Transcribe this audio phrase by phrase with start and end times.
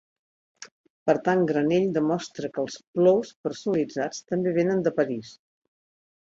[1.09, 5.39] Per tant Granell demostra que els “plous” personalitzats també venen de París.